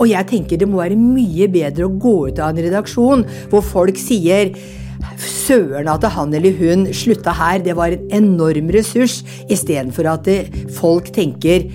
[0.00, 3.64] Og jeg tenker det må være mye bedre å gå ut av en redaksjon hvor
[3.64, 4.54] folk sier
[5.20, 9.20] Søren at han eller hun slutta her, det var en enorm ressurs,
[9.52, 10.28] istedenfor at
[10.76, 11.66] folk tenker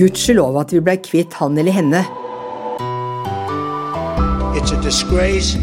[0.00, 2.02] Gudskjelov at vi ble kvitt han eller henne.
[4.56, 5.56] It's a disgrace.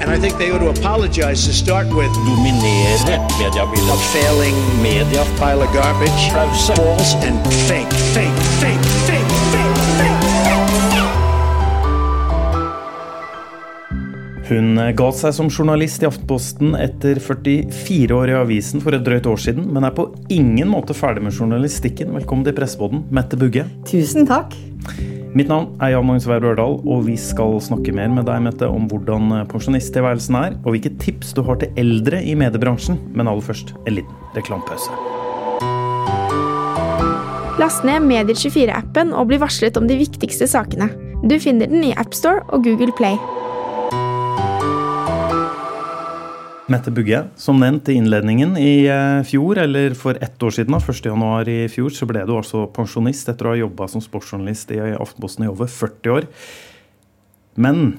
[0.00, 2.12] And I think they ought to apologize to start with.
[2.24, 4.00] dominere mediebildet.
[4.14, 6.22] Failing Media pile of garbage.
[6.66, 7.38] False and
[7.68, 9.39] fake, fake, fake, fake.
[14.50, 19.28] Hun ga seg som journalist i Aftenposten etter 44 år i avisen for et drøyt
[19.30, 22.10] år siden, men er på ingen måte ferdig med journalistikken.
[22.16, 23.62] Velkommen til Pressepodden, Mette Bugge.
[23.86, 24.56] Tusen takk.
[25.38, 28.66] Mitt navn er Jan Magnus Weir Børdal, og vi skal snakke mer med deg, Mette,
[28.66, 32.98] om hvordan pensjonisttilværelsen er, og hvilke tips du har til eldre i mediebransjen.
[33.14, 34.90] Men aller først en liten reklamepause.
[37.62, 40.90] Last ned Medier24-appen og bli varslet om de viktigste sakene.
[41.22, 43.14] Du finner den i AppStore og Google Play.
[46.70, 50.78] Mette Bugge, som nevnt i innledningen i eh, fjor, eller for ett år siden, da,
[50.78, 54.78] 1.1 i fjor, så ble du altså pensjonist etter å ha jobba som sportsjournalist i
[54.94, 56.28] Aftenposten i over 40 år.
[57.58, 57.98] Men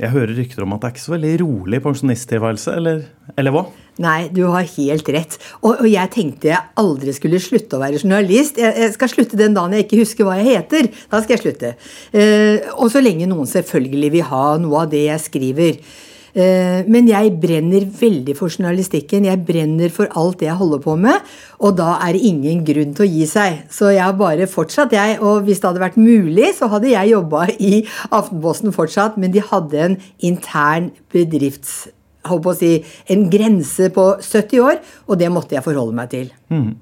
[0.00, 3.00] jeg hører rykter om at det er ikke så veldig rolig pensjonisttilværelse, eller,
[3.40, 3.64] eller hva?
[4.00, 5.38] Nei, du har helt rett.
[5.62, 8.60] Og, og, jeg tenkte jeg aldri skulle slutte å være journalist.
[8.60, 10.92] Jeg, jeg, skal slutte den dagen jeg ikke husker hva jeg heter.
[11.08, 11.72] Da skal jeg slutte.
[12.16, 15.82] Eh, og så lenge noen selvfølgelig vil ha noe av det jeg skriver.
[16.34, 19.26] Eh, men jeg brenner veldig for journalistikken.
[19.28, 21.30] Jeg brenner for alt det jeg holder på med.
[21.60, 23.62] Og da er det ingen grunn til å gi seg.
[23.72, 25.18] Så jeg har bare fortsatt, jeg.
[25.20, 29.18] Og hvis det hadde vært mulig, så hadde jeg jobba i Aftenposten fortsatt.
[29.20, 31.88] Men de hadde en intern bedrifts...
[32.28, 32.68] Håper å si,
[33.08, 34.74] en grense på 70 år,
[35.08, 36.26] og det måtte jeg forholde meg til.
[36.52, 36.74] Mm.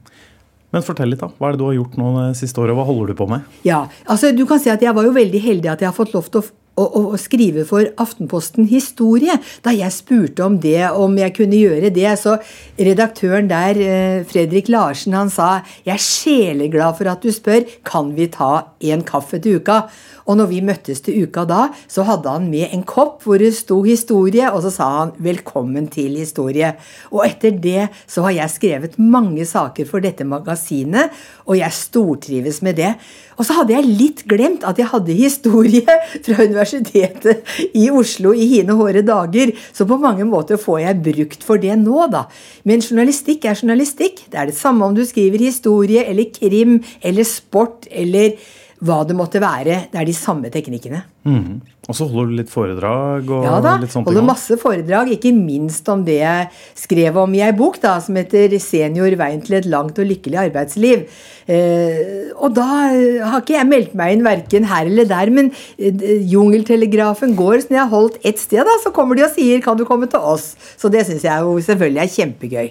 [0.75, 1.31] Men fortell litt, da.
[1.31, 2.77] Hva er det du har gjort nå det siste året?
[2.77, 3.47] Hva holder du på med?
[3.65, 6.13] Ja, altså du kan si at Jeg var jo veldig heldig at jeg har fått
[6.17, 9.39] lov til å å, skrive for Aftenposten Historie.
[9.65, 12.37] Da jeg spurte om det, om jeg kunne gjøre det, så
[12.79, 18.15] redaktøren der, eh, Fredrik Larsen, han sa jeg er sjeleglad for at du spør, kan
[18.17, 19.89] vi ta en kaffe til uka?
[20.29, 23.55] Og når vi møttes til uka da, så hadde han med en kopp hvor det
[23.57, 26.77] sto historie, og så sa han 'velkommen til historie'.
[27.13, 31.11] Og etter det så har jeg skrevet mange saker for dette magasinet,
[31.47, 32.95] og jeg stortrives med det.
[33.39, 35.87] Og så hadde jeg litt glemt at jeg hadde historie
[36.25, 37.43] fra Universitetet
[37.75, 41.79] i Oslo i hine håre dager, så på mange måter får jeg brukt for det
[41.79, 42.27] nå, da.
[42.65, 44.27] Men journalistikk er journalistikk.
[44.31, 48.37] Det er det samme om du skriver historie eller krim eller sport eller
[48.85, 49.89] hva det måtte være.
[49.91, 51.01] Det er de samme teknikkene.
[51.27, 51.59] Mm.
[51.89, 53.31] Og så holder du litt foredrag?
[53.33, 55.11] og ja da, litt sånt holder masse foredrag.
[55.15, 56.47] Ikke minst om det jeg
[56.79, 60.43] skrev om i ei bok da, som heter 'Senior veien til et langt og lykkelig
[60.47, 61.07] arbeidsliv'.
[61.49, 66.23] Eh, og da har ikke jeg meldt meg inn verken her eller der, men eh,
[66.29, 67.63] jungeltelegrafen går.
[67.63, 69.85] Så når jeg har holdt ett sted, da, så kommer de og sier 'kan du
[69.85, 70.55] komme til oss'?
[70.77, 72.71] Så det syns jeg jo selvfølgelig er kjempegøy.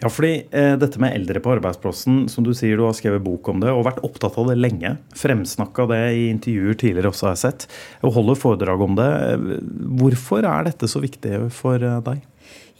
[0.00, 3.50] Ja, fordi eh, dette med eldre på arbeidsplassen, som du sier du har skrevet bok
[3.52, 4.94] om det og vært opptatt av det lenge.
[5.16, 7.68] Fremsnakka det i intervjuer tidligere også, har jeg sett.
[8.06, 9.10] Og holder foredrag om det.
[10.00, 12.24] Hvorfor er dette så viktig for eh, deg?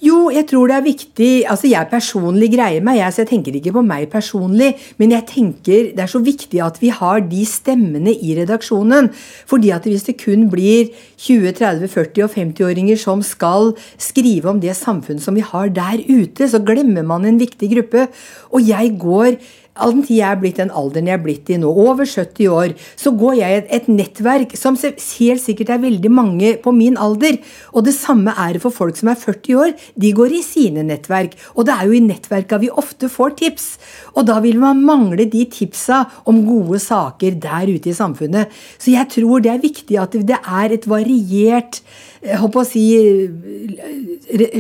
[0.01, 3.57] Jo, jeg tror det er viktig Altså, jeg personlig greier meg, jeg, så jeg tenker
[3.59, 4.71] ikke på meg personlig.
[4.97, 9.11] Men jeg tenker det er så viktig at vi har de stemmene i redaksjonen.
[9.51, 10.89] Fordi at hvis det kun blir
[11.21, 16.01] 20-, 30-, 40- og 50-åringer som skal skrive om det samfunnet som vi har der
[16.09, 18.09] ute, så glemmer man en viktig gruppe.
[18.57, 19.37] Og jeg går
[19.81, 22.51] All den tid jeg er blitt den alderen jeg er blitt i nå, over 70
[22.53, 26.75] år, så går jeg i et, et, nettverk som helt sikkert er veldig mange på
[26.77, 27.41] min alder.
[27.75, 29.75] Og det samme er det for folk som er 40 år.
[30.01, 31.37] De går i sine nettverk.
[31.57, 33.69] Og det er jo i nettverka vi ofte får tips.
[34.15, 38.53] Og da vil man mangle de tipsa om gode saker der ute i samfunnet.
[38.79, 41.83] Så jeg tror det er viktig at det er et variert
[42.21, 42.85] jeg håper å si,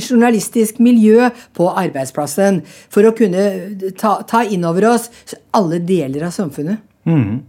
[0.00, 2.62] journalistisk miljø på arbeidsplassen.
[2.92, 5.10] For å kunne ta, ta inn over oss
[5.56, 6.80] alle deler av samfunnet.
[7.08, 7.40] Mm.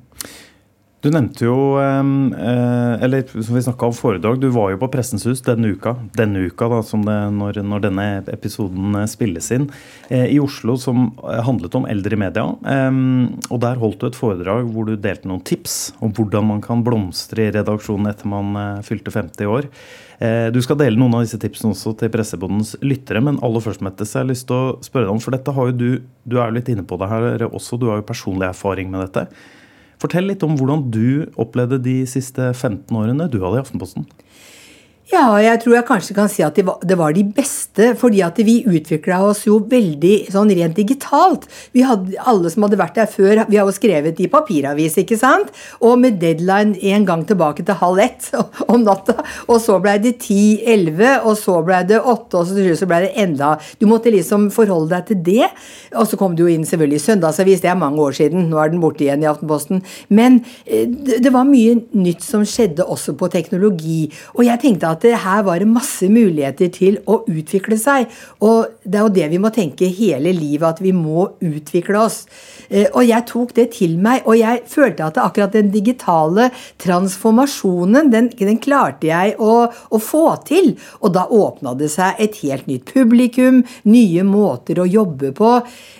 [1.01, 5.23] Du nevnte jo, eh, eller som vi snakka om foredrag, du var jo på Pressens
[5.25, 5.96] hus denne uka.
[6.14, 9.66] Denne uka, da, det, når, når, denne episoden eh, spilles inn.
[10.14, 12.43] Eh, I Oslo, som handlet om eldre i media.
[12.46, 16.84] Og der holdt du et foredrag hvor du delte noen tips om hvordan man kan
[16.85, 19.70] blomstre i redaksjonen etter man fylte 50 år.
[20.53, 24.05] Du skal dele noen av disse tipsene også til Pressebondens lyttere, men aller først, Mette,
[24.05, 25.90] så jeg har lyst til å spørre deg om, for dette har jo du
[26.22, 29.08] Du er jo litt inne på det her også, du har jo personlig erfaring med
[29.08, 29.25] dette.
[30.01, 34.07] Fortell litt om hvordan du opplevde de siste 15 årene du hadde i Aftenposten.
[35.11, 38.22] Ja, jeg tror jeg kanskje kan si at det var, det var de beste, fordi
[38.23, 41.49] at vi utvikla oss jo veldig sånn rent digitalt.
[41.75, 45.17] Vi hadde, Alle som hadde vært der før, vi har jo skrevet i papiravis, ikke
[45.19, 45.49] sant?
[45.84, 48.29] Og med deadline en gang tilbake til halv ett
[48.72, 49.17] om natta.
[49.49, 52.87] Og så blei det ti, elleve, og så blei det åtte, og så til slutt
[52.93, 55.52] blei det enda Du måtte liksom forholde deg til det.
[55.91, 58.72] Og så kom det jo inn selvfølgelig Søndagsavis, det er mange år siden, nå er
[58.72, 59.84] den borte igjen i Aftenposten.
[60.08, 64.05] Men eh, det var mye nytt som skjedde også på teknologi.
[64.37, 68.07] Og jeg tenkte at det her var det masse muligheter til å utvikle seg.
[68.41, 72.25] Og det er jo det vi må tenke hele livet, at vi må utvikle oss.
[72.69, 76.49] Eh, Og jeg tok det til meg, og jeg følte at akkurat den digitale
[76.81, 80.75] transformasjonen, den, den klarte jeg å, å få til.
[81.01, 85.55] Og da åpna det seg et helt nytt publikum, nye måter å jobbe på.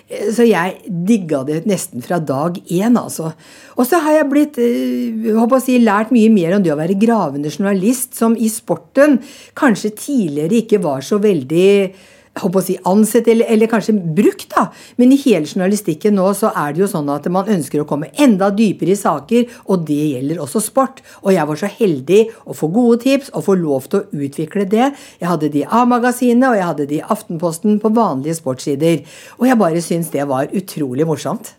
[0.08, 3.32] Eh, Så jeg digga det nesten fra dag én, altså.
[3.76, 6.78] Og så har jeg blitt, eh, håper å si, lært mye mer om det å
[6.78, 8.48] være gravende journalist, som i
[8.92, 9.20] sporten
[9.54, 11.94] kanskje tidligere ikke var så veldig
[12.32, 14.70] håper å si ansett, eller, eller kanskje brukt, da.
[14.96, 18.08] Men i hele journalistikken nå så er det jo sånn at man ønsker å komme
[18.16, 21.02] enda dypere i saker, og det gjelder også sport.
[21.20, 24.64] Og jeg var så heldig å få gode tips og få lov til å utvikle
[24.64, 24.94] det.
[25.20, 29.02] Jeg hadde de i A-magasinet, og jeg hadde de i Aftenposten på vanlige sportssider.
[29.36, 31.52] Og jeg bare syns det var utrolig morsomt.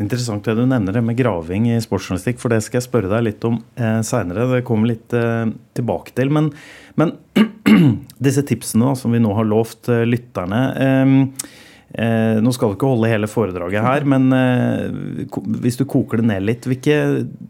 [0.00, 3.26] Interessant det du nevner det med graving i sportsjournalistikk, for det skal jeg spørre deg
[3.26, 4.48] litt om eh, seinere.
[4.54, 6.32] Det kommer litt eh, tilbake til.
[6.32, 6.48] Men,
[7.00, 7.12] men
[8.26, 11.12] disse tipsene da, som vi nå har lovt eh, lytterne eh,
[11.94, 15.26] eh, Nå skal du ikke holde hele foredraget her, men eh,
[15.62, 16.96] hvis du koker det ned litt, hvilke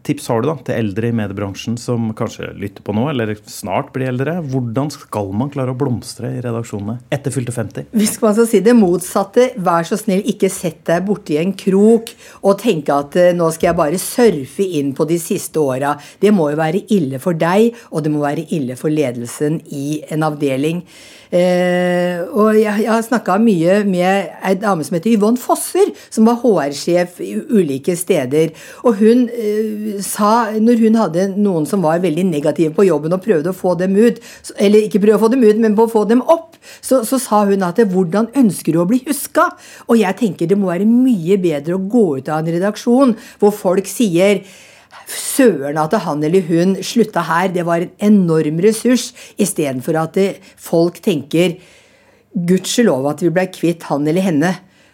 [0.07, 3.91] tips har du da til eldre i mediebransjen som kanskje lytter på nå, eller snart
[3.95, 4.39] blir eldre?
[4.51, 7.91] Hvordan skal man klare å blomstre i redaksjonene etter fylte 50?
[7.95, 12.13] Hvis man skal si det motsatte, vær så snill, ikke sett deg borti en krok
[12.41, 15.95] og tenke at eh, nå skal jeg bare surfe inn på de siste åra.
[16.21, 20.01] Det må jo være ille for deg, og det må være ille for ledelsen i
[20.11, 20.85] en avdeling.
[21.31, 26.41] Eh, og jeg, har snakka mye med ei dame som heter Yvonne Fosser, som var
[26.41, 28.51] HR-sjef i ulike steder.
[28.83, 33.23] Og hun eh, sa, når hun hadde noen som var veldig negative på jobben og
[33.23, 34.19] prøvde å få dem ut,
[34.57, 37.19] eller ikke prøve å få dem ut, men på å få dem opp, så, så
[37.21, 39.47] sa hun at hvordan ønsker du å bli huska?
[39.87, 43.55] Og jeg tenker det må være mye bedre å gå ut av en redaksjon hvor
[43.55, 44.43] folk sier
[45.11, 50.19] Søren at han eller hun slutta her, det var en enorm ressurs, istedenfor at
[50.59, 51.57] folk tenker
[52.31, 54.51] Gudskjelov at vi ble kvitt han eller henne.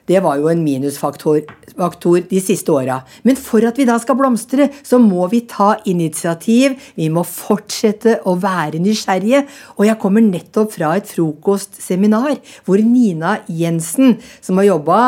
[0.08, 1.44] Det var jo en minusfaktor
[1.78, 3.02] faktor de siste åra.
[3.24, 6.78] Men for at vi da skal blomstre, så må vi ta initiativ.
[6.98, 9.44] Vi må fortsette å være nysgjerrige.
[9.78, 12.38] Og jeg kommer nettopp fra et frokostseminar
[12.68, 15.00] hvor Nina Jensen, som har jobba,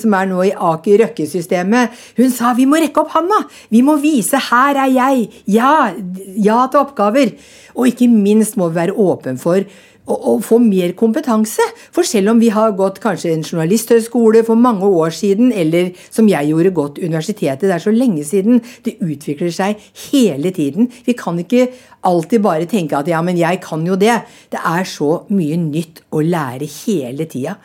[0.00, 3.42] som er nå i Aker Røkke-systemet, hun sa vi må rekke opp handa!
[3.72, 5.30] Vi må vise 'her er jeg'.
[5.46, 5.92] Ja,
[6.36, 7.32] ja til oppgaver.
[7.74, 9.64] Og ikke minst må vi være åpen for
[10.06, 11.64] å, å få mer kompetanse.
[11.94, 16.28] For selv om vi har gått kanskje en journalisthøyskole for mange år siden, eller som
[16.30, 20.90] jeg gjorde, gått universitetet, det er så lenge siden, det utvikler seg hele tiden.
[21.06, 21.68] Vi kan ikke
[22.08, 24.22] alltid bare tenke at ja, men jeg kan jo det.
[24.52, 27.58] Det er så mye nytt å lære hele tida.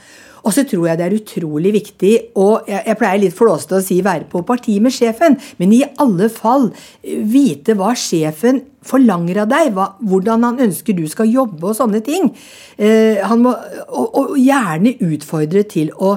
[0.47, 3.99] Og så tror jeg det er utrolig viktig, og jeg, pleier litt flåsete å si
[4.05, 9.51] være på parti med sjefen, men i alle fall eh, vite hva sjefen forlanger av
[9.51, 12.31] deg, hva, hvordan han ønsker du skal jobbe og sånne ting.
[12.79, 13.51] Eh, må,
[13.91, 16.15] og, og gjerne utfordre til å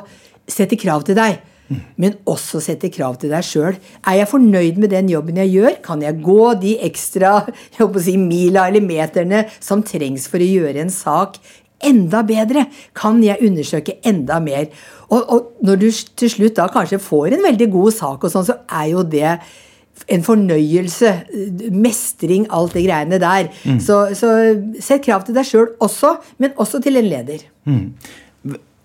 [0.50, 1.40] sette krav til deg.
[2.02, 3.76] Men også sette krav til deg sjøl.
[4.02, 5.76] Er jeg fornøyd med den jobben jeg gjør?
[5.84, 7.36] Kan jeg gå de ekstra
[7.76, 11.38] jeg å si, mila eller meterne som trengs for å gjøre en sak
[11.86, 12.66] enda bedre?
[12.96, 14.68] Kan jeg undersøke enda mer?
[15.10, 18.48] Og, og når du til slutt da kanskje får en veldig god sak, og sånn,
[18.48, 19.34] så er jo det
[20.08, 21.12] en fornøyelse.
[21.74, 23.50] Mestring, alt det greiene der.
[23.82, 24.32] Så, så
[24.82, 27.46] sett krav til deg sjøl også, men også til en leder.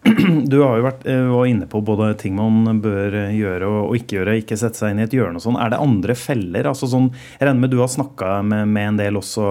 [0.51, 4.19] Du har jo vært eh, var inne på både ting man bør gjøre og ikke
[4.19, 4.35] gjøre.
[4.41, 5.57] Ikke sette seg inn i et hjørne og sånn.
[5.57, 6.69] Er det andre feller?
[6.69, 7.07] Altså sånn,
[7.39, 9.47] jeg regner med du har snakka med, med en del også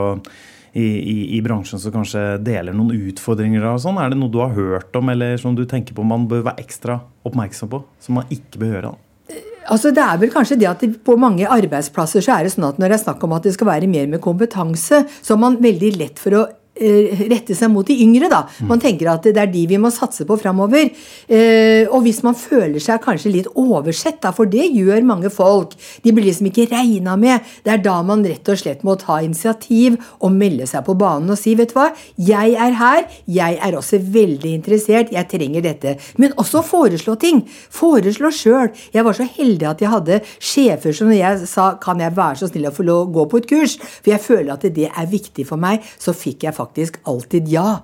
[0.75, 4.01] i, i, bransjen som kanskje deler noen utfordringer og sånn.
[4.03, 6.65] Er det noe du har hørt om eller som du tenker på man bør være
[6.65, 7.85] ekstra oppmerksom på?
[8.03, 8.91] Som man ikke bør gjøre?
[8.91, 9.39] da?
[9.71, 12.67] Altså det er vel kanskje det at det, På mange arbeidsplasser så er det sånn
[12.69, 15.41] at når det er snakk om at det skal være mer med kompetanse, så har
[15.41, 18.43] man veldig lett for å eh, rette seg mot de yngre, da.
[18.67, 20.91] Man tenker at det er de vi må satse på framover.
[21.29, 25.77] Eh, og hvis man føler seg kanskje litt oversett, da, for det gjør mange folk,
[26.03, 29.21] de blir liksom ikke regna med, det er da man rett og slett må ta
[29.23, 33.61] initiativ og melde seg på banen og si, vet du hva, jeg er her, jeg
[33.63, 35.95] er også veldig interessert, jeg trenger dette.
[36.19, 37.45] Men også foreslå ting.
[37.73, 38.73] Foreslå sjøl.
[38.95, 42.41] Jeg var så heldig at jeg hadde sjefer som når jeg sa kan jeg være
[42.41, 45.47] så snill å få gå på et kurs, for jeg føler at det er viktig
[45.47, 46.64] for meg, så fikk jeg faktisk
[47.09, 47.81] alltid ja.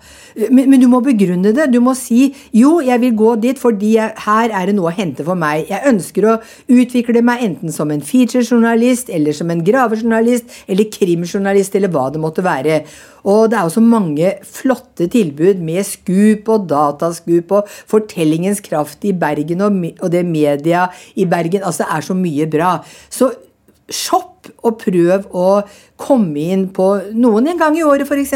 [0.48, 1.68] Men, men du må begrunne det.
[1.72, 4.96] Du må si jo, jeg vil gå dit fordi jeg, her er det noe å
[4.96, 5.66] hente for meg.
[5.70, 6.38] Jeg ønsker å
[6.70, 12.22] utvikle meg enten som en featurejournalist, eller som en gravejournalist, eller krimjournalist, eller hva det
[12.22, 12.80] måtte være.
[13.28, 19.04] Og det er jo så mange flotte tilbud med Scoop og Datascoop og Fortellingens kraft
[19.04, 20.86] i Bergen og, og det media
[21.20, 21.64] i Bergen.
[21.64, 22.74] Altså, det er så mye bra.
[23.12, 23.32] Så
[23.90, 24.29] shopp
[24.64, 25.48] og prøv å
[26.00, 28.34] komme inn på noen en gang i året, f.eks.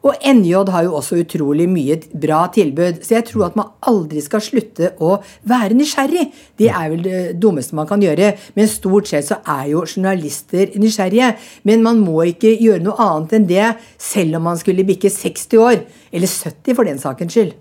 [0.00, 4.22] Og NJ har jo også utrolig mye bra tilbud, så jeg tror at man aldri
[4.24, 5.18] skal slutte å
[5.50, 6.24] være nysgjerrig.
[6.56, 8.32] Det er vel det dummeste man kan gjøre.
[8.56, 11.34] Men stort sett så er jo journalister nysgjerrige.
[11.68, 13.66] Men man må ikke gjøre noe annet enn det,
[14.00, 15.82] selv om man skulle bikke 60 år.
[16.10, 17.52] Eller 70 for den sakens skyld.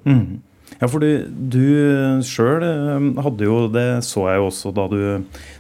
[0.79, 2.63] Ja, fordi du sjøl
[3.19, 4.99] hadde jo Det så jeg jo også da du,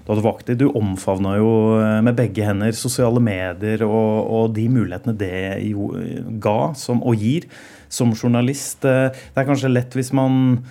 [0.07, 0.39] da du var.
[0.47, 1.49] Du omfavna jo
[1.79, 5.33] eh, med begge hender sosiale medier og, og de mulighetene det
[5.67, 5.91] jo
[6.39, 7.49] ga som, og gir
[7.91, 8.85] som journalist.
[8.87, 10.63] Eh, Det er kanskje lett hvis man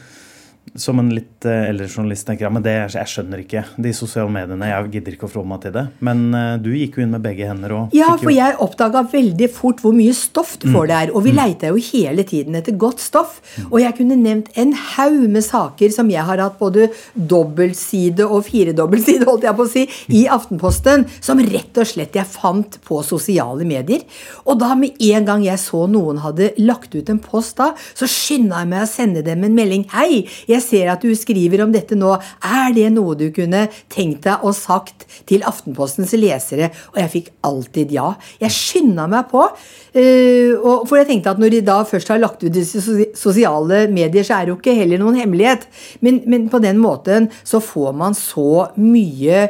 [0.74, 4.30] som en litt eh, eldre journalist tenker ja, men det, jeg skjønner ikke de sosiale
[4.32, 4.68] mediene.
[4.70, 5.84] Jeg gidder ikke å forholde meg til det.
[6.04, 7.74] Men eh, du gikk jo inn med begge hender.
[7.74, 11.12] og Ja, for jeg oppdaga veldig fort hvor mye stoff du får der.
[11.14, 13.38] Og vi leita jo hele tiden etter godt stoff.
[13.68, 18.46] Og jeg kunne nevnt en haug med saker som jeg har hatt både dobbeltside og
[18.48, 19.84] firedobbeltside, holdt jeg på å si,
[20.14, 24.04] i Aftenposten, som rett og slett jeg fant på sosiale medier.
[24.46, 28.08] Og da med en gang jeg så noen hadde lagt ut en post da, så
[28.10, 29.86] skynda jeg meg å sende dem en melding.
[29.92, 32.14] Hei, jeg ser at du skriver om dette nå.
[32.44, 36.70] Er det noe du kunne tenkt deg og sagt til Aftenpostens lesere?
[36.94, 38.10] Og jeg fikk alltid ja.
[38.42, 39.46] Jeg skynda meg på.
[39.94, 42.82] eh, og for jeg tenkte at når de da først har lagt ut disse
[43.18, 45.66] sosiale medier, så er det jo ikke heller noen hemmelighet.
[46.00, 49.48] Men, men på den måten så får man så mye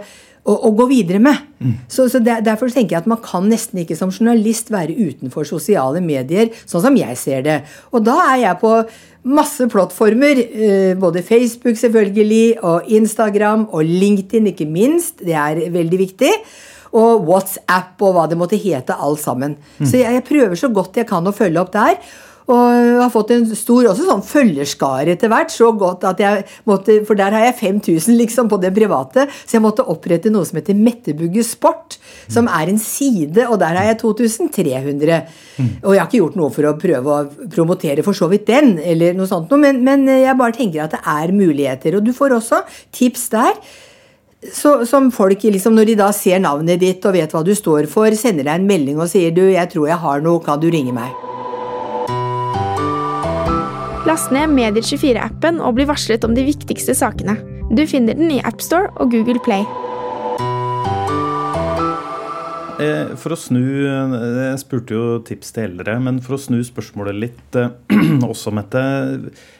[0.48, 1.44] å, å gå videre med.
[1.90, 5.46] Så, så der, Derfor tenker jeg at man kan nesten ikke som journalist være utenfor
[5.48, 7.58] sosiale medier, sånn som jeg ser det.
[7.92, 8.72] Og da er jeg på
[9.24, 15.18] masse plattformer, eh, både Facebook selvfølgelig, og Instagram og LinkedIn ikke minst.
[15.24, 16.32] Det er veldig viktig.
[16.92, 19.58] Og WhatsApp og hva det måtte hete, alt sammen.
[19.84, 21.98] Så jeg, jeg prøver så godt jeg kan å følge opp der.
[22.48, 25.52] Og har fått en stor også sånn følgerskare etter hvert.
[25.52, 29.26] så godt at jeg måtte, For der har jeg 5000 liksom på det private.
[29.44, 31.98] Så jeg måtte opprette noe som heter Mettebugge Sport.
[32.28, 35.20] Som er en side, og der har jeg 2300.
[35.84, 38.78] Og jeg har ikke gjort noe for å prøve å promotere for så vidt den,
[38.78, 41.98] eller noe sånt noe, men, men jeg bare tenker at det er muligheter.
[41.98, 42.62] Og du får også
[42.96, 43.60] tips der.
[44.54, 47.90] Så, som folk, liksom, Når de da ser navnet ditt og vet hva du står
[47.90, 50.70] for, sender deg en melding og sier du, 'Jeg tror jeg har noe, kan du
[50.70, 51.27] ringe meg?'
[54.06, 57.34] Last ned Medier24-appen og bli varslet om de viktigste sakene.
[57.74, 59.64] Du finner den i AppStore og Google Play.
[62.78, 64.12] Eh, For å snu eh,
[64.52, 67.74] Jeg spurte jo tips til eldre, men for å snu spørsmålet litt eh,
[68.30, 68.84] også, Mette.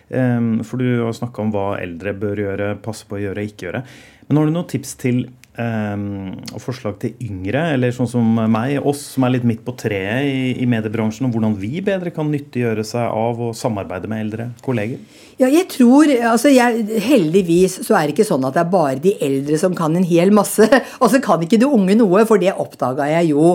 [0.08, 3.66] For du har snakka om hva eldre bør gjøre, passe på å gjøre og ikke
[3.66, 3.82] gjøre.
[4.28, 5.26] Men har du noen tips til
[5.58, 10.28] og forslag til yngre, eller sånn som meg, oss som er litt midt på treet
[10.54, 15.00] i, mediebransjen, om hvordan vi bedre kan nyttiggjøre seg av å samarbeide med eldre kolleger?
[15.38, 19.02] Ja, jeg tror, altså jeg, Heldigvis så er det ikke sånn at det er bare
[19.02, 20.66] de eldre som kan en hel masse.
[20.98, 23.52] Og så kan ikke de unge noe, for det oppdaga jeg jo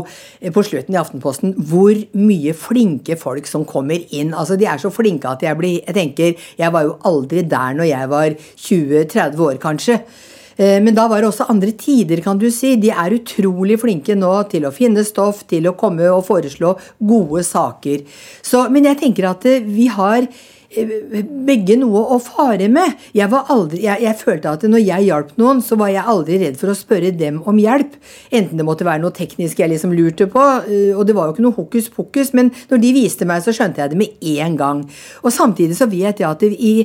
[0.55, 1.55] på slutten i Aftenposten.
[1.71, 4.31] Hvor mye flinke folk som kommer inn.
[4.31, 7.75] Altså De er så flinke at jeg blir Jeg tenker, jeg var jo aldri der
[7.75, 9.99] når jeg var 20-30 år, kanskje.
[10.57, 12.75] Eh, Men da var det også andre tider, kan du si.
[12.75, 17.43] De er utrolig flinke nå til å finne stoff, til å komme og foreslå gode
[17.47, 18.03] saker.
[18.41, 22.99] Så, men jeg tenker at eh, vi har eh, begge noe å fare med.
[23.17, 26.59] Jeg, aldri, jeg, jeg følte at når jeg hjalp noen, så var jeg aldri redd
[26.61, 27.97] for å spørre dem om hjelp.
[28.33, 31.47] Enten det måtte være noe teknisk jeg liksom lurte på, og det var jo ikke
[31.47, 34.85] noe hokus pokus, men når de viste meg, så skjønte jeg det med en gang.
[35.23, 36.75] Og samtidig så vet jeg at i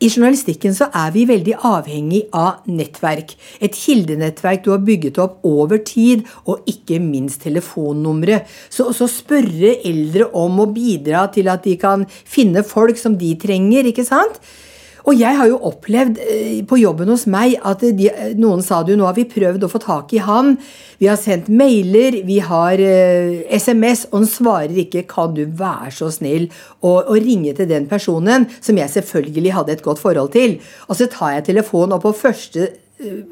[0.00, 3.34] i journalistikken så er vi veldig avhengig av nettverk.
[3.60, 8.40] Et kildenettverk du har bygget opp over tid, og ikke minst telefonnumre.
[8.72, 13.34] Så å spørre eldre om å bidra til at de kan finne folk som de
[13.40, 14.40] trenger, ikke sant?
[15.10, 18.06] Og jeg har jo opplevd eh, på jobben hos meg at de,
[18.38, 20.52] noen sa det jo, nå har vi prøvd å få tak i han.
[21.00, 25.02] Vi har sendt mailer, vi har eh, SMS, og han svarer ikke.
[25.10, 26.46] Kan du være så snill
[26.86, 30.60] å ringe til den personen som jeg selvfølgelig hadde et godt forhold til?
[30.86, 32.70] Og så tar jeg telefonen, og på første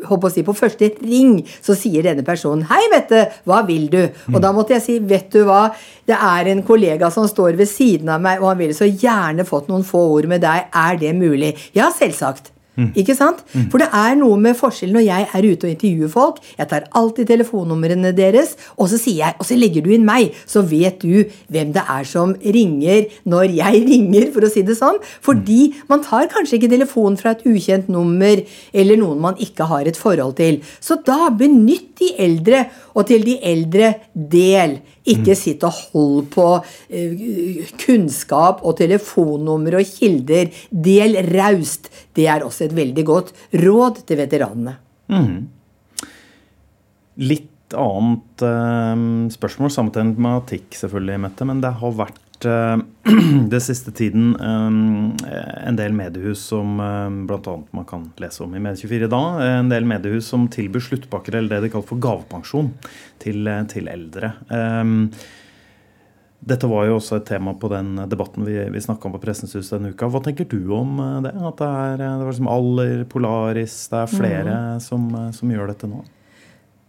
[0.08, 4.08] håper å si, på første ring så sier denne personen 'Hei, Mette, hva vil du?'
[4.34, 5.70] Og da måtte jeg si 'Vet du hva,
[6.06, 9.44] det er en kollega som står ved siden av meg, og han ville så gjerne
[9.44, 10.68] fått noen få ord med deg.
[10.74, 12.52] Er det mulig?' Ja, selvsagt.
[12.98, 13.42] Ikke sant?
[13.72, 16.40] For det er noe med forskjell når jeg er ute og intervjuer folk.
[16.58, 20.34] Jeg tar alltid telefonnumrene deres, og så sier jeg, og så legger du inn meg,
[20.46, 24.78] så vet du hvem det er som ringer når jeg ringer, for å si det
[24.78, 25.00] sånn.
[25.24, 28.42] Fordi man tar kanskje ikke telefonen fra et ukjent nummer
[28.72, 30.60] eller noen man ikke har et forhold til.
[30.80, 34.78] Så da benytt de eldre, og til de eldre del.
[35.14, 36.46] Ikke sitt og hold på
[36.88, 40.50] eh, kunnskap og telefonnummer og kilder.
[40.70, 41.90] Del raust.
[42.14, 43.32] Det er også et veldig godt
[43.64, 44.78] råd til veteranene.
[47.18, 52.76] Litt annet eh, spørsmål, samme tematikk selvfølgelig, Mette, men det har vært eh,
[53.52, 57.56] det siste tiden eh, en del mediehus som eh, bl.a.
[57.70, 59.22] man kan lese om i Medie24 da,
[59.58, 62.72] en del mediehus som tilbyr sluttpakker, eller det de kaller for gavepensjon,
[63.18, 64.32] til, til eldre.
[66.38, 69.56] Dette var jo også et tema på den debatten vi, vi snakka om på Pressens
[69.58, 70.06] hus denne uka.
[70.06, 71.32] Hva tenker du om det?
[71.34, 74.54] At det er, det var liksom Aller, Polaris, det er flere
[74.84, 76.04] som, eh, som gjør dette nå?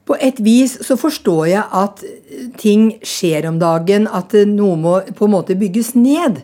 [0.09, 2.01] På et vis så forstår jeg at
[2.57, 6.41] ting skjer om dagen, at noe må på en måte bygges ned.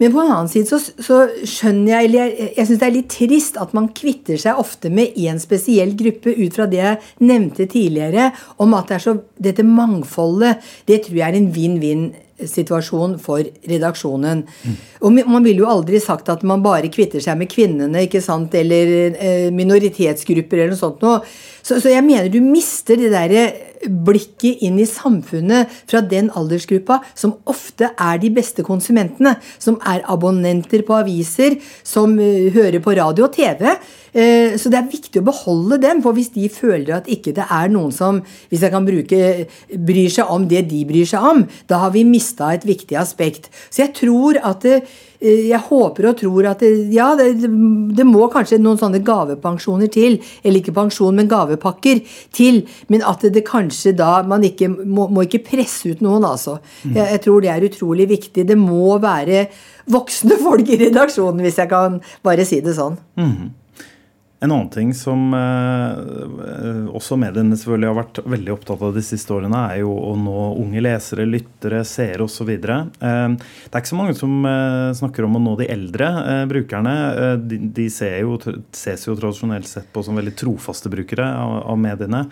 [0.00, 2.94] Men på en annen side så, så skjønner jeg eller jeg, jeg syns det er
[2.94, 7.26] litt trist at man kvitter seg ofte med én spesiell gruppe ut fra det jeg
[7.28, 8.30] nevnte tidligere,
[8.64, 10.64] om at det så, dette mangfoldet.
[10.88, 11.52] Det tror jeg er en
[12.40, 14.44] vinn-vinn-situasjon for redaksjonen.
[15.00, 18.54] Og man ville jo aldri sagt at man bare kvitter seg med kvinnene ikke sant,
[18.54, 21.20] eller eh, minoritetsgrupper eller noe sånt noe.
[21.62, 27.00] Så, så jeg mener du mister det derre blikket inn i samfunnet fra den aldersgruppa
[27.14, 29.36] som ofte er de beste konsumentene.
[29.58, 31.56] Som er abonnenter på aviser,
[31.86, 33.66] som eh, hører på radio og TV.
[34.12, 37.46] Eh, så det er viktig å beholde dem, for hvis de føler at ikke det
[37.46, 39.20] er noen som hvis jeg kan bruke,
[39.70, 43.50] bryr seg om det de bryr seg om, da har vi mista et viktig aspekt.
[43.70, 47.34] Så jeg tror at det, eh, jeg håper og tror at det, ja, det,
[47.96, 50.16] det må kanskje noen sånne gavepensjoner til.
[50.40, 52.00] Eller ikke pensjon, men gavepakker
[52.36, 52.62] til.
[52.92, 56.58] Men at det, det kanskje da man ikke må, må ikke presse ut noen, altså.
[56.96, 58.46] Jeg, jeg tror det er utrolig viktig.
[58.48, 59.46] Det må være
[59.92, 62.96] voksne folk i redaksjonen, hvis jeg kan bare si det sånn.
[64.40, 69.34] En annen ting som eh, også mediene selvfølgelig har vært veldig opptatt av de siste
[69.36, 72.48] årene, er jo å nå unge lesere, lyttere, seere osv.
[72.48, 76.08] Eh, det er ikke så mange som eh, snakker om å nå de eldre
[76.48, 76.96] brukerne.
[77.44, 78.40] De ser jo,
[78.72, 82.24] ses jo tradisjonelt sett på som veldig trofaste brukere av mediene.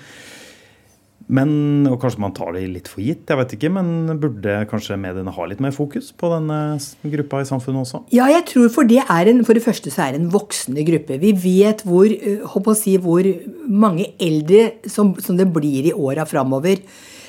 [1.28, 1.50] Men,
[1.90, 5.34] og kanskje man tar det litt for gitt, jeg vet ikke, men burde kanskje mediene
[5.36, 6.78] ha litt mer fokus på denne
[7.12, 8.00] gruppa i samfunnet også?
[8.16, 10.86] Ja, jeg tror for det er en, for det første så er det en voksende
[10.88, 11.20] gruppe.
[11.20, 13.28] Vi vet hvor, eh, håper å si, hvor
[13.68, 16.80] mange eldre som, som det blir i åra framover.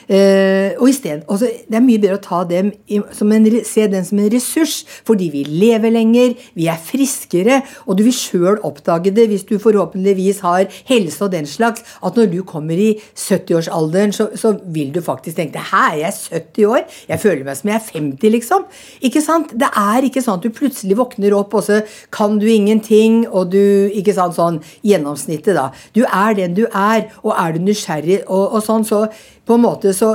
[0.09, 2.71] Eh, og i sted, også, Det er mye bedre å ta dem
[3.13, 7.99] som en, se den som en ressurs, fordi vi lever lenger, vi er friskere, og
[7.99, 12.31] du vil sjøl oppdage det hvis du forhåpentligvis har helse og den slags, at når
[12.33, 16.83] du kommer i 70-årsalderen, så, så vil du faktisk tenke Hæ, er jeg 70 år?
[17.09, 18.67] Jeg føler meg som jeg er 50, liksom.
[19.05, 19.53] Ikke sant?
[19.53, 21.83] Det er ikke sånn at du plutselig våkner opp, og så
[22.15, 23.59] kan du ingenting, og du
[23.99, 25.69] Ikke sant, sånn gjennomsnittet, da.
[25.93, 29.05] Du er den du er, og er du nysgjerrig og, og sånn, så
[29.49, 30.13] på en måte så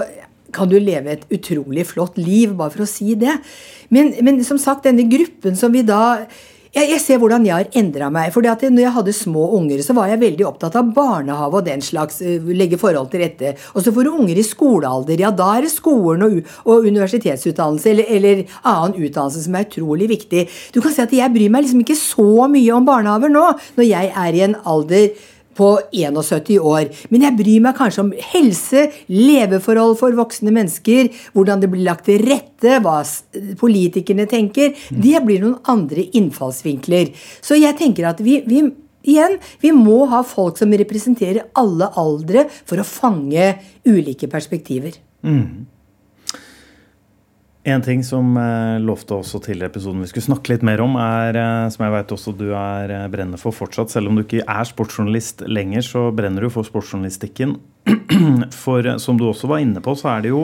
[0.54, 3.34] kan du leve et utrolig flott liv, bare for å si det.
[3.90, 6.04] Men, men som sagt, denne gruppen som vi da
[6.74, 8.32] jeg, jeg ser hvordan jeg har endra meg.
[8.34, 11.66] fordi at når jeg hadde små unger, så var jeg veldig opptatt av barnehage og
[11.68, 12.20] den slags.
[12.20, 13.52] eh, Legge forhold til rette.
[13.74, 15.20] Og så får du unger i skolealder.
[15.22, 20.10] Ja, da er det skolen og, og universitetsutdannelse eller, eller annen utdannelse som er utrolig
[20.10, 20.48] viktig.
[20.74, 23.46] Du kan si at jeg bryr meg liksom ikke så mye om barnehager nå,
[23.78, 26.90] når jeg er i en alder på 71 år.
[27.12, 32.06] Men jeg bryr meg kanskje om helse, leveforhold for voksne mennesker, hvordan det blir lagt
[32.08, 33.00] til rette, hva
[33.60, 34.74] politikerne tenker.
[34.90, 37.12] Det blir noen andre innfallsvinkler.
[37.44, 38.64] Så jeg tenker at vi, vi
[39.04, 43.50] Igjen, vi må ha folk som representerer alle aldre for å fange
[43.84, 44.96] ulike perspektiver.
[47.64, 51.36] En ting som eh, lovte også tidligere episoden vi skulle snakke litt mer om, er,
[51.40, 54.68] eh, som jeg vet også du er brennende for fortsatt, selv om du ikke er
[54.68, 57.56] sportsjournalist lenger, så brenner du for sportsjournalistikken.
[58.64, 60.42] For eh, som du også var inne på, så er det jo,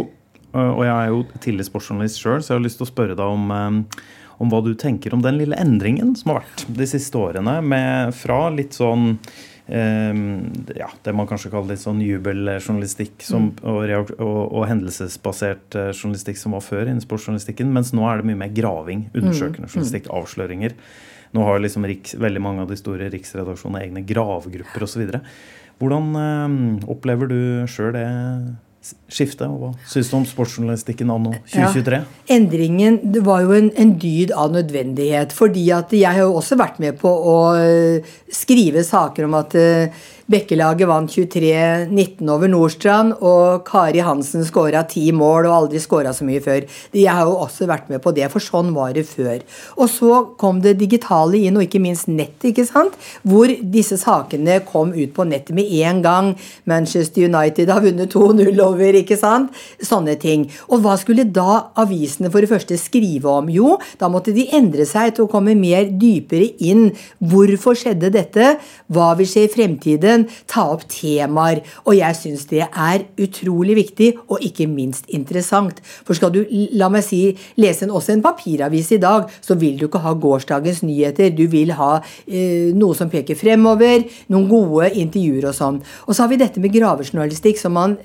[0.55, 3.19] eh, og jeg er jo tidligere sportsjournalist sjøl, så jeg har lyst til å spørre
[3.21, 4.01] deg om, eh,
[4.41, 8.17] om hva du tenker om den lille endringen som har vært de siste årene, med
[8.17, 13.85] fra litt sånn eh, ja, det man kanskje kaller litt sånn jubeljournalistikk som, og,
[14.17, 18.41] og, og hendelsesbasert eh, journalistikk som var før innen sportsjournalistikken, mens nå er det mye
[18.41, 20.75] mer graving, undersøkende journalistikk, avsløringer.
[21.37, 25.07] Nå har liksom riks, veldig mange av de store riksredaksjonene egne gravgrupper osv.
[25.81, 26.59] Hvordan øh,
[26.91, 28.09] opplever du sjøl det
[28.83, 32.01] s- skiftet, og hva syns du om sportsjournalistikken anno 2023?
[32.37, 35.33] Endringen det var jo en, en dyd av nødvendighet.
[35.33, 38.01] fordi at jeg har jo også vært med på å øh,
[38.33, 39.89] skrive saker om at øh,
[40.31, 46.23] Bekkelaget vant 23-19 over Nordstrand, og Kari Hansen skåra ti mål og aldri skåra så
[46.29, 46.69] mye før.
[46.95, 49.41] Jeg har jo også vært med på det, for sånn var det før.
[49.75, 52.95] Og så kom det digitale inn, og ikke minst nettet, ikke sant?
[53.27, 56.31] hvor disse sakene kom ut på nettet med en gang.
[56.71, 59.51] Manchester United har vunnet 2-0 over, ikke sant?
[59.83, 60.47] Sånne ting.
[60.71, 63.51] Og hva skulle da avisene for det første skrive om?
[63.51, 66.93] Jo, da måtte de endre seg til å komme mer dypere inn.
[67.19, 68.55] Hvorfor skjedde dette?
[68.95, 70.20] Hva vil skje i fremtiden?
[70.51, 71.63] Ta opp temaer.
[71.85, 75.81] Og jeg syns det er utrolig viktig, og ikke minst interessant.
[76.07, 76.43] For skal du,
[76.77, 77.23] la meg si,
[77.61, 81.33] lese en, også en papiravis i dag, så vil du ikke ha gårsdagens nyheter.
[81.37, 85.81] Du vil ha eh, noe som peker fremover, noen gode intervjuer og sånn.
[86.07, 87.97] Og så har vi dette med gravejournalistikk, som man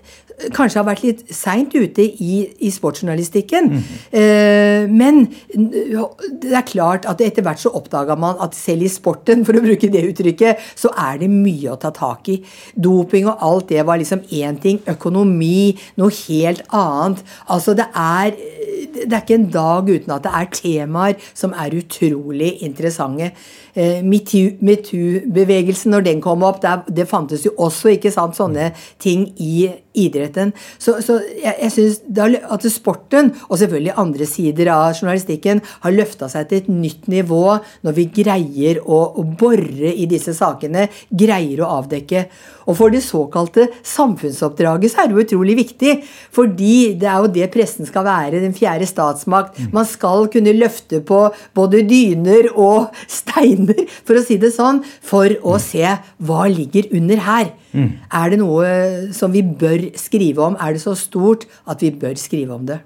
[0.56, 3.69] kanskje har vært litt seint ute i, i sportsjournalistikken.
[4.12, 5.21] Eh, men
[5.56, 9.63] det er klart at etter hvert så oppdaga man at selv i sporten, for å
[9.63, 12.39] bruke det uttrykket, så er det mye å ta tak i.
[12.76, 14.82] Doping og alt det var liksom én ting.
[14.91, 17.24] Økonomi noe helt annet.
[17.48, 18.36] Altså det er
[18.95, 23.32] det er ikke en dag uten at det er temaer som er utrolig interessante.
[23.76, 28.71] Eh, Metoo- Metoo-bevegelsen, når den kom opp, der, det fantes jo også ikke sant, sånne
[29.04, 29.67] ting i
[30.01, 30.53] idretten.
[30.77, 35.95] Så, så jeg, jeg synes da, at sporten, og selvfølgelig andre sider av journalistikken, har
[35.95, 37.43] løfta seg til et nytt nivå
[37.86, 42.25] når vi greier å, å bore i disse sakene, greier å avdekke.
[42.65, 45.95] Og for det såkalte samfunnsoppdraget så er det jo utrolig viktig,
[46.34, 49.60] fordi det er jo det pressen skal være, den fjerde statsmakt.
[49.75, 51.27] Man skal kunne løfte på
[51.58, 55.86] både dyner og steiner, for å si det sånn, for å se
[56.25, 57.53] hva ligger under her.
[57.75, 58.69] Er det noe
[59.13, 60.55] som vi bør skrive om?
[60.59, 62.79] Er det så stort at vi bør skrive om det?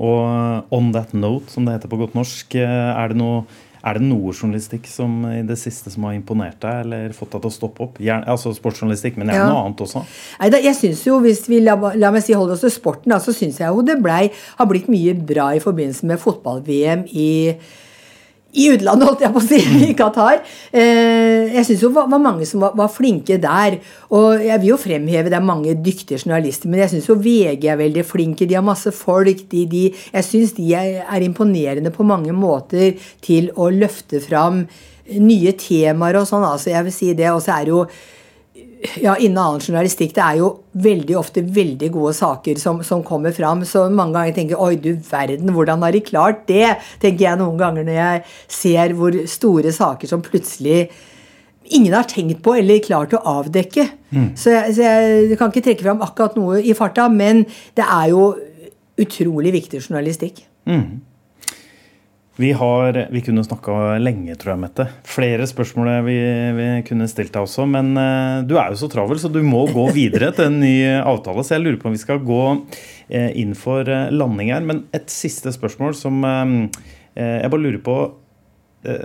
[0.00, 3.42] Og eh, on that note, som det heter på godt norsk, eh, er det noe
[3.80, 7.46] er det noe journalistikk som i det siste som har imponert deg, eller fått deg
[7.46, 7.94] til å stoppe opp?
[8.04, 9.52] Gjerne, altså sportsjournalistikk, men gjerne Ja.
[9.54, 10.02] noe annet også.
[10.40, 13.08] Nei, da, jeg synes jo, Hvis vi la, la meg si holde oss til sporten,
[13.08, 17.06] da, så syns jeg jo det blei, har blitt mye bra i forbindelse med fotball-VM
[17.08, 17.56] i
[18.50, 20.40] i utlandet, holdt jeg på å si, i Qatar.
[20.74, 23.78] Eh, jeg syns det var mange som var, flinke der.
[24.16, 27.68] Og jeg vil jo fremheve det er mange dyktige journalister, men jeg syns jo VG
[27.70, 28.48] er veldig flinke.
[28.50, 29.44] De har masse folk.
[29.52, 34.64] De, de, jeg syns de er imponerende på mange måter til å løfte fram
[35.10, 36.46] nye temaer og sånn.
[36.46, 37.30] Altså, jeg vil si det.
[37.30, 37.84] Og så er det jo
[39.00, 40.48] ja, innen annen journalistikk, det er jo
[40.80, 43.64] veldig ofte veldig gode saker som, som kommer fram.
[43.68, 46.76] Så mange ganger tenker jeg oi, du verden, hvordan har de klart det?
[47.02, 48.22] Tenker jeg noen ganger når jeg
[48.60, 50.86] ser hvor store saker som plutselig
[51.70, 53.84] ingen har tenkt på eller klart å avdekke.
[54.34, 57.44] Så, jeg, så jeg kan ikke trekke fram akkurat noe i farta, men
[57.78, 58.32] det er jo
[59.00, 60.42] utrolig viktig journalistikk.
[62.40, 64.84] Vi, har, vi kunne snakka lenge, tror jeg, Mette.
[65.04, 66.14] Flere spørsmål vi,
[66.56, 67.66] vi kunne stilt deg også.
[67.68, 70.72] Men eh, du er jo så travel, så du må gå videre til en ny
[71.02, 71.44] avtale.
[71.44, 72.40] Så jeg lurer på om vi skal gå
[73.12, 74.64] eh, inn for eh, landing her.
[74.64, 78.00] Men et siste spørsmål som jeg bare lurer på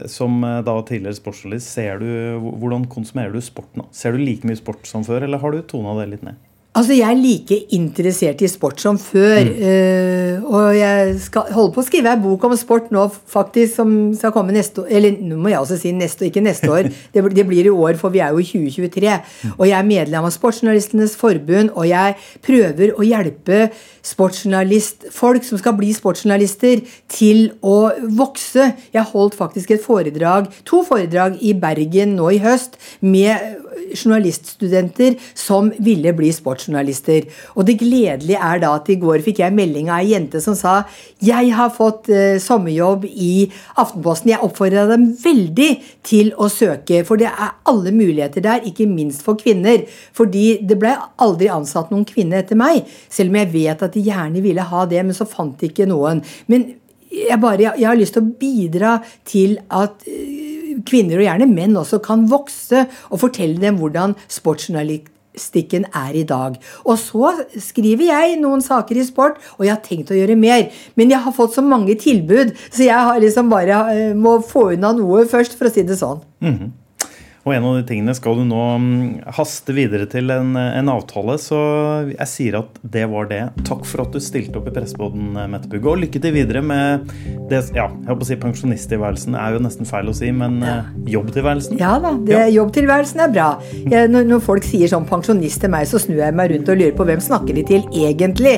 [0.08, 2.08] som da tidligere sportsjournalist, ser du,
[2.40, 3.90] hvordan konsumerer du sport nå?
[3.92, 6.40] Ser du like mye sport som før, eller har du tona det litt ned?
[6.76, 9.38] Altså, Jeg er like interessert i sport som før.
[9.48, 13.94] eh, og jeg skal holde på å skrive ei bok om sport nå, faktisk, som
[14.14, 14.90] skal komme neste år.
[14.90, 16.92] Eller nå må jeg også si neste år, ikke neste år.
[17.16, 19.14] Det, det blir i år, for vi er jo i 2023.
[19.58, 23.70] Og jeg er medlem av Sportsjournalistenes forbund, og jeg prøver å hjelpe
[24.04, 28.74] sportsjournalistfolk som skal bli sportsjournalister, til å vokse.
[28.92, 33.64] Jeg holdt faktisk et foredrag, to foredrag i Bergen nå i høst med
[33.96, 36.65] journaliststudenter som ville bli sportsjournalister.
[36.70, 40.56] Og det gledelige er da at i går fikk jeg melding av ei jente som
[40.58, 40.76] sa
[41.24, 43.48] jeg har fått eh, sommerjobb i
[43.82, 44.34] Aftenposten.
[44.34, 45.70] Jeg oppfordra dem veldig
[46.06, 49.86] til å søke, for det er alle muligheter der, ikke minst for kvinner.
[50.16, 54.06] Fordi det ble aldri ansatt noen kvinne etter meg, selv om jeg vet at de
[54.06, 56.24] gjerne ville ha det, men så fant de ikke noen.
[56.52, 56.68] Men
[57.16, 58.96] jeg, bare, jeg har lyst til å bidra
[59.28, 65.15] til at eh, kvinner, og gjerne menn også, kan vokse og fortelle dem hvordan sportsjournalistikk
[65.36, 66.56] journalistikken er i dag.
[66.86, 70.72] Og så skriver jeg noen saker i sport, og jeg har tenkt å gjøre mer.
[70.96, 74.94] Men jeg har fått så mange tilbud, så jeg liksom bare eh, må få unna
[74.94, 76.22] noe først, for å si det sånn.
[77.46, 79.02] Og en av de tingene skal du nå mm,
[79.38, 81.60] haste videre til en, en avtale, så
[82.10, 83.42] jeg sier at det var det.
[83.68, 85.92] Takk for at du stilte opp i Pressebåten, Mette Bugge.
[85.92, 87.06] Og lykke til videre med
[87.52, 89.38] det Ja, jeg holdt på å si pensjonisttilværelsen.
[89.38, 90.80] Er jo nesten feil å si, men ja.
[91.20, 91.78] jobbtilværelsen?
[91.82, 92.50] Ja da, det, Ja.
[92.58, 93.48] jobbtilværelsen er bra.
[93.94, 96.82] Jeg, når, når folk sier sånn pensjonist til meg, så snur jeg meg rundt og
[96.82, 98.58] lurer på hvem snakker de til egentlig.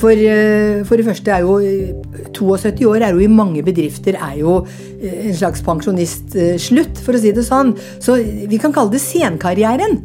[0.00, 1.92] For, eh, for det første er jo eh,
[2.34, 7.22] 72 år er jo i mange bedrifter er jo eh, en slags pensjonistslutt, for å
[7.22, 7.74] si det sånn.
[8.02, 8.18] Så
[8.50, 10.00] vi kan kalle det senkarrieren.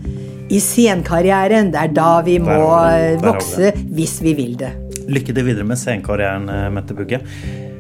[0.50, 4.74] I senkarrieren, det er da vi må eh, vokse hvis vi vil det.
[5.10, 7.22] Lykke til videre med scenkarrieren, eh, Mette Bugge.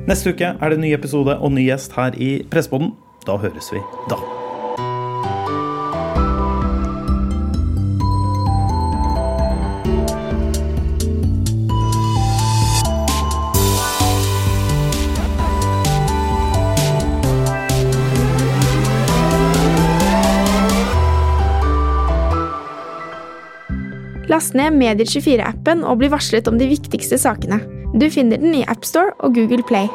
[0.10, 2.94] Neste uke er det ny episode og ny gjest her i Presseboden.
[3.28, 4.39] Da høres vi da.
[24.40, 27.58] Last ned Medier24-appen og bli varslet om de viktigste sakene.
[28.00, 29.90] Du finner den i AppStore og Google Play.